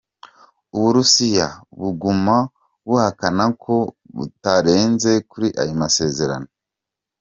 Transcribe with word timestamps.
Uburusiya 0.75 1.47
buguma 1.79 2.37
buhakana 2.87 3.45
ko 3.63 3.75
butarenze 4.15 5.11
kuri 5.29 5.47
ayo 5.61 5.73
masezerano. 5.81 6.49